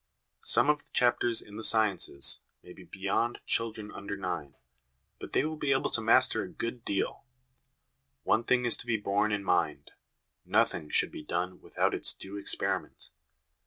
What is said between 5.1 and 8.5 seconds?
but they will be able to master a good deal. One